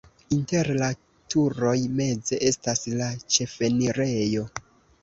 Inter 0.35 0.69
la 0.77 0.87
turoj 1.33 1.75
meze 2.01 2.41
estas 2.51 2.85
la 2.97 3.13
ĉefenirejo. 3.37 4.53